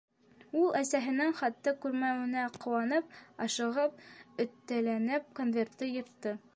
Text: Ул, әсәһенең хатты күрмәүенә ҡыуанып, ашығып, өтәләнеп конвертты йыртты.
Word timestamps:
Ул, 0.61 0.69
әсәһенең 0.79 1.35
хатты 1.41 1.73
күрмәүенә 1.83 2.47
ҡыуанып, 2.65 3.13
ашығып, 3.49 4.03
өтәләнеп 4.47 5.33
конвертты 5.43 5.97
йыртты. 5.97 6.39